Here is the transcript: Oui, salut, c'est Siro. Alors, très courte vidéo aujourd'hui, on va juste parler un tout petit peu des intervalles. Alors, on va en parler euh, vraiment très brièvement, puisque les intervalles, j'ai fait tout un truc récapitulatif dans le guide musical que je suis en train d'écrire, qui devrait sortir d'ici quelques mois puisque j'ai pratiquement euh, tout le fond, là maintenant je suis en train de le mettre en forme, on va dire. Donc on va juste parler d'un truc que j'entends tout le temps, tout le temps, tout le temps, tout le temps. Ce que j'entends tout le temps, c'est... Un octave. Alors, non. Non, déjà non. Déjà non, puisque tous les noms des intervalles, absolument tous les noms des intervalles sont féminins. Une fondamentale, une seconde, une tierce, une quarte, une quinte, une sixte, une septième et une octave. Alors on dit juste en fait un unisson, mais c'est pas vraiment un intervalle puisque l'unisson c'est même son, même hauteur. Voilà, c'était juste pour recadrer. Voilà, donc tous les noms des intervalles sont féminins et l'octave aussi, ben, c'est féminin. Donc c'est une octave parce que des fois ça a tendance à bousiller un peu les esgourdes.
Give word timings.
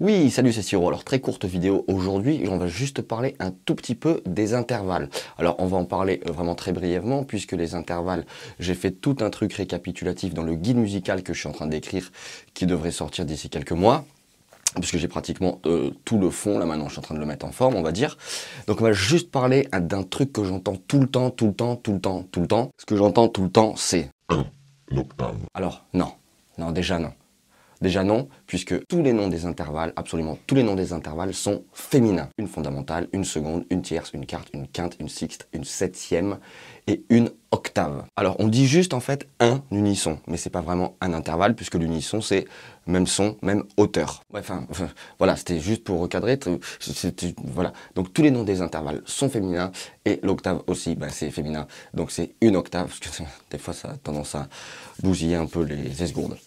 Oui, 0.00 0.30
salut, 0.30 0.52
c'est 0.52 0.62
Siro. 0.62 0.86
Alors, 0.86 1.02
très 1.02 1.18
courte 1.18 1.44
vidéo 1.44 1.84
aujourd'hui, 1.88 2.44
on 2.48 2.56
va 2.56 2.68
juste 2.68 3.02
parler 3.02 3.34
un 3.40 3.50
tout 3.50 3.74
petit 3.74 3.96
peu 3.96 4.22
des 4.26 4.54
intervalles. 4.54 5.10
Alors, 5.38 5.56
on 5.58 5.66
va 5.66 5.76
en 5.76 5.86
parler 5.86 6.20
euh, 6.28 6.30
vraiment 6.30 6.54
très 6.54 6.70
brièvement, 6.70 7.24
puisque 7.24 7.50
les 7.50 7.74
intervalles, 7.74 8.24
j'ai 8.60 8.74
fait 8.74 8.92
tout 8.92 9.16
un 9.22 9.30
truc 9.30 9.52
récapitulatif 9.54 10.34
dans 10.34 10.44
le 10.44 10.54
guide 10.54 10.76
musical 10.76 11.24
que 11.24 11.34
je 11.34 11.40
suis 11.40 11.48
en 11.48 11.52
train 11.52 11.66
d'écrire, 11.66 12.12
qui 12.54 12.64
devrait 12.64 12.92
sortir 12.92 13.24
d'ici 13.24 13.50
quelques 13.50 13.72
mois 13.72 14.04
puisque 14.74 14.98
j'ai 14.98 15.08
pratiquement 15.08 15.60
euh, 15.64 15.90
tout 16.04 16.18
le 16.18 16.28
fond, 16.28 16.58
là 16.58 16.66
maintenant 16.66 16.88
je 16.88 16.92
suis 16.92 16.98
en 16.98 17.02
train 17.02 17.14
de 17.14 17.20
le 17.20 17.26
mettre 17.26 17.46
en 17.46 17.50
forme, 17.50 17.74
on 17.74 17.82
va 17.82 17.90
dire. 17.90 18.18
Donc 18.66 18.80
on 18.82 18.84
va 18.84 18.92
juste 18.92 19.30
parler 19.30 19.66
d'un 19.72 20.02
truc 20.02 20.30
que 20.30 20.44
j'entends 20.44 20.76
tout 20.76 21.00
le 21.00 21.08
temps, 21.08 21.30
tout 21.30 21.46
le 21.46 21.54
temps, 21.54 21.74
tout 21.74 21.94
le 21.94 22.00
temps, 22.00 22.22
tout 22.30 22.40
le 22.42 22.46
temps. 22.46 22.70
Ce 22.78 22.84
que 22.84 22.94
j'entends 22.94 23.28
tout 23.28 23.42
le 23.42 23.50
temps, 23.50 23.74
c'est... 23.76 24.10
Un 24.28 24.44
octave. 24.96 25.38
Alors, 25.54 25.84
non. 25.94 26.12
Non, 26.58 26.70
déjà 26.70 26.98
non. 26.98 27.12
Déjà 27.80 28.02
non, 28.02 28.28
puisque 28.46 28.86
tous 28.86 29.02
les 29.02 29.12
noms 29.12 29.28
des 29.28 29.46
intervalles, 29.46 29.92
absolument 29.94 30.36
tous 30.46 30.54
les 30.56 30.64
noms 30.64 30.74
des 30.74 30.92
intervalles 30.92 31.32
sont 31.32 31.64
féminins. 31.72 32.28
Une 32.36 32.48
fondamentale, 32.48 33.08
une 33.12 33.24
seconde, 33.24 33.64
une 33.70 33.82
tierce, 33.82 34.10
une 34.12 34.26
quarte, 34.26 34.48
une 34.52 34.66
quinte, 34.66 34.96
une 34.98 35.08
sixte, 35.08 35.48
une 35.52 35.64
septième 35.64 36.38
et 36.88 37.04
une 37.08 37.30
octave. 37.52 38.04
Alors 38.16 38.36
on 38.40 38.48
dit 38.48 38.66
juste 38.66 38.94
en 38.94 39.00
fait 39.00 39.28
un 39.38 39.62
unisson, 39.70 40.18
mais 40.26 40.36
c'est 40.36 40.50
pas 40.50 40.60
vraiment 40.60 40.96
un 41.00 41.12
intervalle 41.12 41.54
puisque 41.54 41.74
l'unisson 41.74 42.20
c'est 42.20 42.46
même 42.86 43.06
son, 43.06 43.36
même 43.42 43.64
hauteur. 43.76 44.22
Voilà, 45.18 45.36
c'était 45.36 45.60
juste 45.60 45.84
pour 45.84 46.00
recadrer. 46.00 46.38
Voilà, 47.44 47.72
donc 47.94 48.12
tous 48.12 48.22
les 48.22 48.30
noms 48.30 48.44
des 48.44 48.60
intervalles 48.60 49.02
sont 49.04 49.28
féminins 49.28 49.70
et 50.04 50.18
l'octave 50.22 50.62
aussi, 50.66 50.94
ben, 50.94 51.10
c'est 51.10 51.30
féminin. 51.30 51.66
Donc 51.94 52.10
c'est 52.10 52.34
une 52.40 52.56
octave 52.56 52.88
parce 52.88 52.98
que 52.98 53.22
des 53.50 53.58
fois 53.58 53.74
ça 53.74 53.90
a 53.90 53.96
tendance 53.96 54.34
à 54.34 54.48
bousiller 55.02 55.36
un 55.36 55.46
peu 55.46 55.62
les 55.62 56.02
esgourdes. 56.02 56.38